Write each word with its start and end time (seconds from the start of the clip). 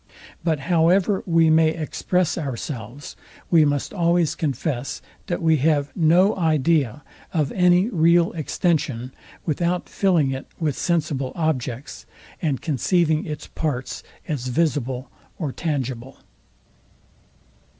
But 0.43 0.61
however 0.61 1.21
we 1.27 1.51
may 1.51 1.69
express 1.75 2.35
ourselves, 2.35 3.15
we 3.51 3.65
must 3.65 3.93
always 3.93 4.33
confess, 4.33 4.99
that 5.27 5.43
we 5.43 5.57
have 5.57 5.95
no 5.95 6.35
idea 6.37 7.03
of 7.31 7.51
any 7.51 7.87
real 7.87 8.31
extension 8.31 9.11
without 9.45 9.87
filling 9.87 10.31
it 10.31 10.47
with 10.59 10.75
sensible 10.75 11.33
objects, 11.35 12.07
and 12.41 12.63
conceiving 12.63 13.27
its 13.27 13.45
parts 13.45 14.01
as 14.27 14.47
visible 14.47 15.11
or 15.37 15.51
tangible. 15.51 16.17